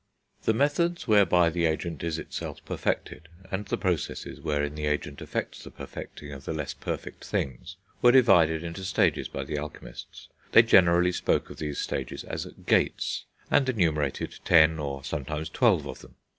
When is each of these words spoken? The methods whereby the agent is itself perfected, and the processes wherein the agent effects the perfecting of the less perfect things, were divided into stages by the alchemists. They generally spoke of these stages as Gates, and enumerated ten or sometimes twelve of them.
The 0.45 0.53
methods 0.55 1.07
whereby 1.07 1.51
the 1.51 1.65
agent 1.67 2.03
is 2.03 2.17
itself 2.17 2.65
perfected, 2.65 3.29
and 3.51 3.67
the 3.67 3.77
processes 3.77 4.41
wherein 4.41 4.73
the 4.73 4.87
agent 4.87 5.21
effects 5.21 5.63
the 5.63 5.69
perfecting 5.69 6.31
of 6.33 6.45
the 6.45 6.53
less 6.53 6.73
perfect 6.73 7.23
things, 7.23 7.75
were 8.01 8.11
divided 8.11 8.63
into 8.63 8.83
stages 8.83 9.27
by 9.27 9.43
the 9.43 9.59
alchemists. 9.59 10.27
They 10.53 10.63
generally 10.63 11.11
spoke 11.11 11.51
of 11.51 11.57
these 11.57 11.77
stages 11.77 12.23
as 12.23 12.47
Gates, 12.65 13.25
and 13.51 13.69
enumerated 13.69 14.39
ten 14.43 14.79
or 14.79 15.03
sometimes 15.03 15.49
twelve 15.49 15.85
of 15.85 15.99
them. 15.99 16.15